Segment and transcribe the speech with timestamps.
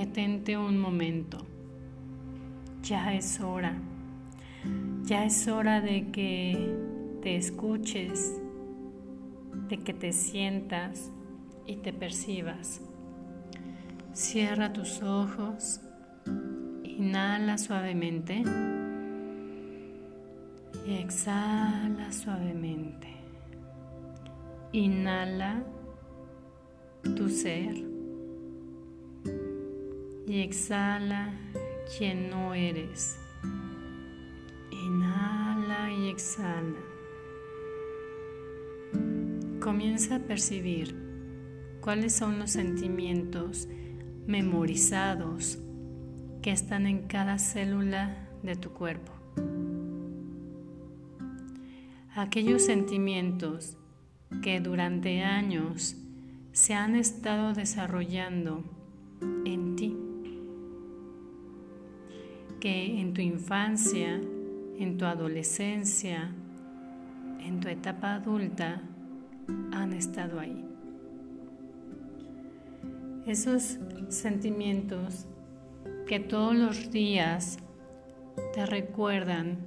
[0.00, 1.36] Detente un momento.
[2.82, 3.74] Ya es hora.
[5.04, 6.74] Ya es hora de que
[7.20, 8.40] te escuches,
[9.68, 11.10] de que te sientas
[11.66, 12.80] y te percibas.
[14.14, 15.82] Cierra tus ojos,
[16.82, 18.42] inhala suavemente
[20.86, 23.08] y exhala suavemente.
[24.72, 25.62] Inhala
[27.02, 27.89] tu ser
[30.30, 31.32] y exhala
[31.98, 33.18] quien no eres.
[34.70, 36.78] Inhala y exhala.
[39.58, 40.94] Comienza a percibir
[41.80, 43.66] cuáles son los sentimientos
[44.28, 45.58] memorizados
[46.42, 49.12] que están en cada célula de tu cuerpo.
[52.14, 53.76] Aquellos sentimientos
[54.42, 55.96] que durante años
[56.52, 58.62] se han estado desarrollando
[59.44, 59.96] en ti,
[62.60, 64.20] que en tu infancia,
[64.78, 66.30] en tu adolescencia,
[67.40, 68.82] en tu etapa adulta
[69.72, 70.64] han estado ahí.
[73.26, 75.26] Esos sentimientos
[76.06, 77.58] que todos los días
[78.52, 79.58] te recuerdan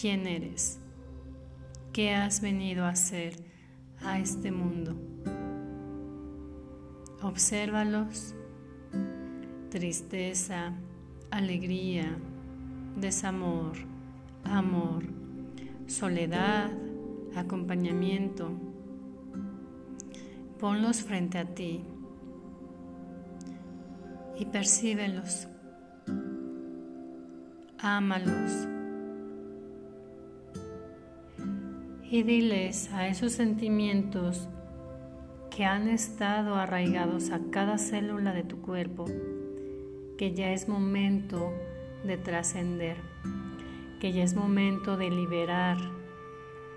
[0.00, 0.78] quién eres,
[1.92, 3.34] qué has venido a hacer
[4.00, 4.94] a este mundo.
[7.22, 8.34] Obsérvalos.
[9.70, 10.72] Tristeza,
[11.30, 12.16] alegría,
[12.96, 13.72] desamor,
[14.44, 15.04] amor,
[15.86, 16.70] soledad,
[17.34, 18.50] acompañamiento.
[20.58, 21.82] Ponlos frente a ti
[24.38, 25.48] y percíbelos.
[27.78, 28.66] Ámalos.
[32.10, 34.48] Y diles a esos sentimientos
[35.50, 39.04] que han estado arraigados a cada célula de tu cuerpo,
[40.18, 41.54] que ya es momento
[42.04, 42.96] de trascender,
[44.00, 45.78] que ya es momento de liberar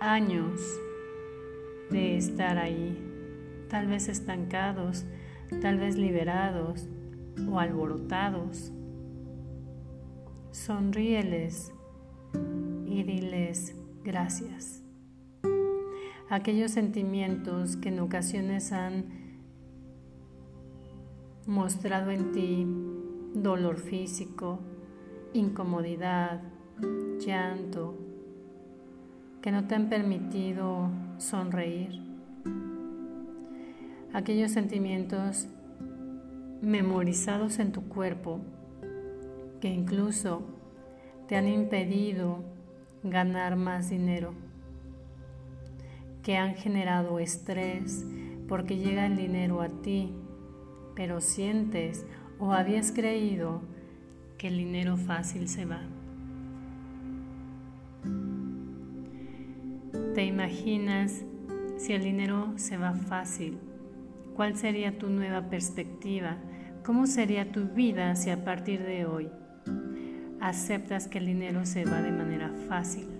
[0.00, 0.60] años
[1.90, 2.98] de estar ahí,
[3.68, 5.04] tal vez estancados,
[5.60, 6.88] tal vez liberados
[7.50, 8.72] o alborotados.
[10.52, 11.74] Sonríeles
[12.86, 14.84] y diles gracias
[16.30, 19.06] aquellos sentimientos que en ocasiones han
[21.46, 22.66] mostrado en ti
[23.34, 24.60] dolor físico,
[25.32, 26.42] incomodidad,
[27.18, 27.98] llanto,
[29.42, 32.00] que no te han permitido sonreír.
[34.12, 35.48] Aquellos sentimientos
[36.62, 38.40] memorizados en tu cuerpo
[39.60, 40.42] que incluso
[41.26, 42.38] te han impedido
[43.02, 44.32] ganar más dinero
[46.22, 48.04] que han generado estrés
[48.48, 50.14] porque llega el dinero a ti,
[50.94, 52.06] pero sientes
[52.38, 53.62] o habías creído
[54.38, 55.80] que el dinero fácil se va.
[60.14, 61.24] ¿Te imaginas
[61.76, 63.58] si el dinero se va fácil?
[64.34, 66.36] ¿Cuál sería tu nueva perspectiva?
[66.84, 69.28] ¿Cómo sería tu vida si a partir de hoy
[70.40, 73.14] aceptas que el dinero se va de manera fácil?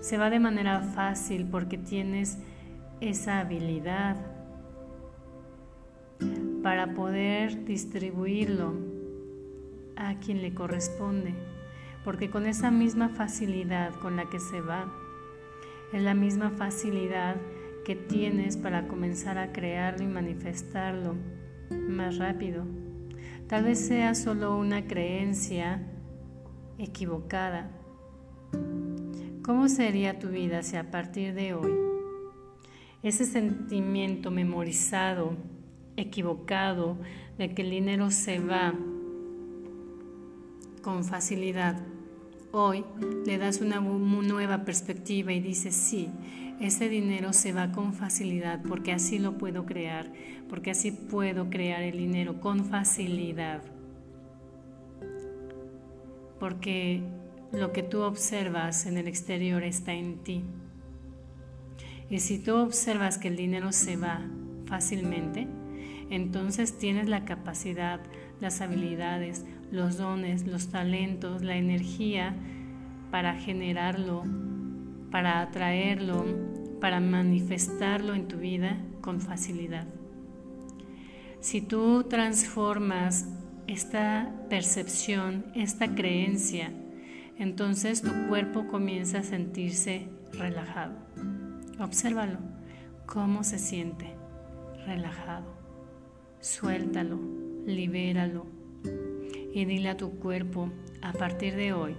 [0.00, 2.38] se va de manera fácil porque tienes
[3.00, 4.16] esa habilidad
[6.62, 8.74] para poder distribuirlo
[9.96, 11.34] a quien le corresponde,
[12.04, 14.92] porque con esa misma facilidad con la que se va,
[15.92, 17.36] es la misma facilidad
[17.84, 21.16] que tienes para comenzar a crearlo y manifestarlo
[21.70, 22.64] más rápido.
[23.48, 25.82] Tal vez sea solo una creencia
[26.78, 27.70] equivocada,
[29.50, 31.72] ¿Cómo sería tu vida si a partir de hoy
[33.02, 35.32] ese sentimiento memorizado,
[36.00, 36.96] equivocado,
[37.38, 38.74] de que el dinero se va
[40.82, 41.80] con facilidad,
[42.52, 42.84] hoy
[43.26, 46.08] le das una nueva perspectiva y dices, sí,
[46.60, 50.12] ese dinero se va con facilidad porque así lo puedo crear,
[50.48, 53.62] porque así puedo crear el dinero con facilidad.
[56.38, 57.02] Porque
[57.52, 60.44] lo que tú observas en el exterior está en ti.
[62.08, 64.26] Y si tú observas que el dinero se va
[64.66, 65.46] fácilmente,
[66.10, 68.00] entonces tienes la capacidad,
[68.40, 72.34] las habilidades, los dones, los talentos, la energía
[73.10, 74.24] para generarlo,
[75.10, 76.24] para atraerlo,
[76.80, 79.86] para manifestarlo en tu vida con facilidad.
[81.40, 83.26] Si tú transformas
[83.66, 86.72] esta percepción, esta creencia,
[87.38, 90.94] entonces tu cuerpo comienza a sentirse relajado.
[91.78, 92.38] Obsérvalo,
[93.06, 94.06] cómo se siente
[94.86, 95.69] relajado.
[96.40, 97.18] Suéltalo,
[97.66, 98.46] libéralo
[99.52, 100.70] y dile a tu cuerpo,
[101.02, 101.96] a partir de hoy,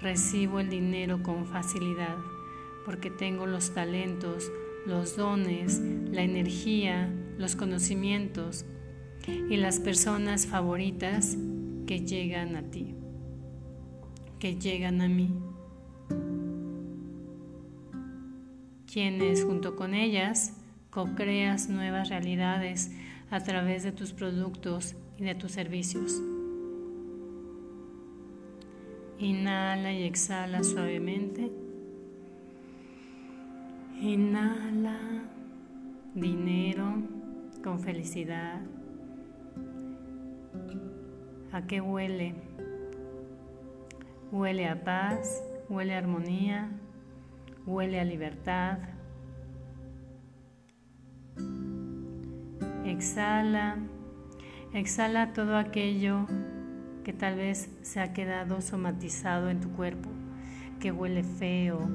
[0.00, 2.16] recibo el dinero con facilidad
[2.84, 4.50] porque tengo los talentos,
[4.86, 5.80] los dones,
[6.10, 7.08] la energía,
[7.38, 8.64] los conocimientos
[9.26, 11.38] y las personas favoritas
[11.86, 12.96] que llegan a ti,
[14.40, 15.32] que llegan a mí.
[18.92, 20.56] Quienes junto con ellas
[20.90, 22.90] co-creas nuevas realidades
[23.30, 26.20] a través de tus productos y de tus servicios.
[29.18, 31.50] Inhala y exhala suavemente.
[34.00, 34.98] Inhala
[36.14, 37.02] dinero
[37.62, 38.60] con felicidad.
[41.52, 42.34] ¿A qué huele?
[44.32, 46.68] Huele a paz, huele a armonía,
[47.64, 48.78] huele a libertad.
[52.94, 53.76] Exhala,
[54.72, 56.26] exhala todo aquello
[57.02, 60.10] que tal vez se ha quedado somatizado en tu cuerpo,
[60.78, 61.90] que huele feo,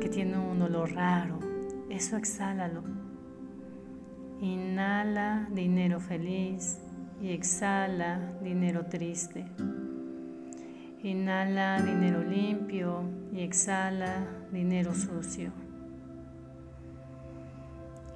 [0.00, 1.40] que tiene un olor raro.
[1.90, 2.84] Eso exhálalo.
[4.40, 6.78] Inhala dinero feliz
[7.20, 9.44] y exhala dinero triste.
[11.02, 13.02] Inhala dinero limpio
[13.32, 15.50] y exhala dinero sucio.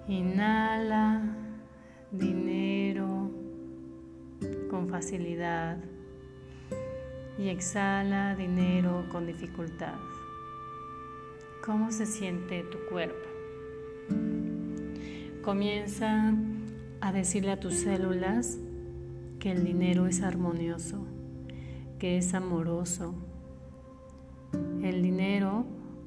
[0.06, 1.22] Inhala
[2.10, 3.30] dinero
[4.68, 5.78] con facilidad
[7.38, 9.94] y exhala dinero con dificultad.
[11.64, 13.26] ¿Cómo se siente tu cuerpo?
[15.42, 16.34] Comienza
[17.00, 18.58] a decirle a tus células
[19.38, 21.06] que el dinero es armonioso,
[21.98, 23.14] que es amoroso.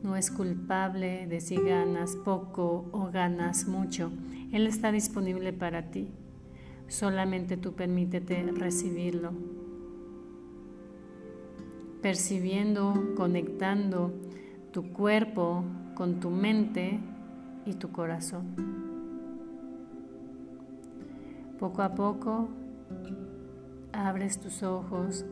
[0.04, 4.12] No es culpable de si ganas poco o ganas mucho.
[4.52, 6.10] Él está disponible para ti.
[6.88, 9.32] Solamente tú permítete recibirlo.
[12.02, 14.14] Percibiendo, conectando
[14.72, 15.64] tu cuerpo
[15.96, 17.00] con tu mente
[17.66, 18.78] y tu corazón.
[21.60, 22.50] Poco a poco
[23.92, 25.26] abres tus ojos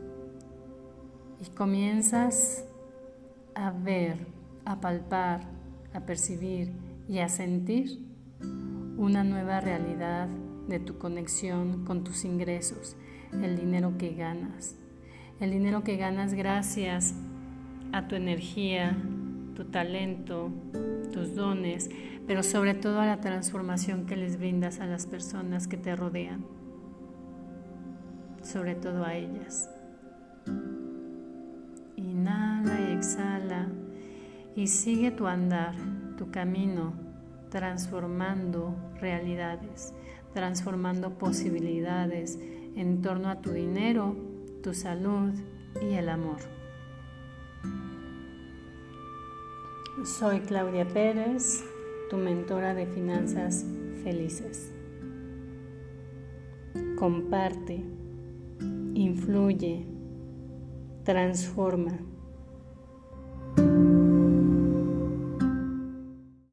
[1.40, 2.66] y comienzas
[3.54, 4.35] a ver,
[4.66, 5.42] a palpar,
[5.94, 6.72] a percibir
[7.08, 8.00] y a sentir
[8.98, 10.28] una nueva realidad
[10.68, 12.96] de tu conexión con tus ingresos,
[13.32, 14.76] el dinero que ganas.
[15.40, 17.14] El dinero que ganas gracias
[17.92, 18.98] a tu energía,
[19.56, 20.50] tu talento,
[21.14, 21.90] tus dones,
[22.26, 26.46] pero sobre todo a la transformación que les brindas a las personas que te rodean
[28.46, 29.70] sobre todo a ellas.
[34.56, 35.76] Y sigue tu andar,
[36.18, 36.94] tu camino,
[37.50, 39.94] transformando realidades,
[40.34, 42.40] transformando posibilidades
[42.76, 44.16] en torno a tu dinero,
[44.64, 45.34] tu salud
[45.82, 46.38] y el amor.
[50.04, 51.64] Soy Claudia Pérez,
[52.10, 53.66] tu mentora de finanzas
[54.04, 54.74] felices.
[56.98, 57.84] Comparte
[58.96, 59.86] influye,
[61.04, 62.00] transforma.